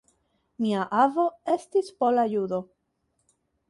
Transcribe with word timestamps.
Mia 0.65 0.85
avo 1.03 1.27
estis 1.59 1.95
pola 2.03 2.27
judo. 2.35 2.65